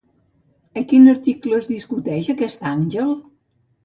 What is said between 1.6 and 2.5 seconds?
es discuteix